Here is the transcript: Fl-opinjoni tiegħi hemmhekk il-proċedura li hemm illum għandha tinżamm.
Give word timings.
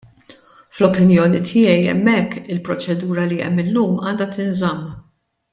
Fl-opinjoni 0.77 1.41
tiegħi 1.49 1.85
hemmhekk 1.91 2.43
il-proċedura 2.55 3.29
li 3.35 3.39
hemm 3.49 3.65
illum 3.67 3.97
għandha 4.07 4.29
tinżamm. 4.39 4.93